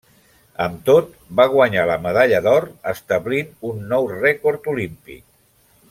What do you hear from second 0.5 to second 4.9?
Amb tot, va guanyar la medalla d'or, establint un nou rècord